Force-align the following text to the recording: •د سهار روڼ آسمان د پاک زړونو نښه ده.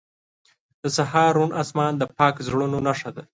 •د 0.81 0.83
سهار 0.97 1.29
روڼ 1.37 1.49
آسمان 1.61 1.93
د 1.97 2.03
پاک 2.17 2.35
زړونو 2.47 2.77
نښه 2.87 3.11
ده. 3.15 3.23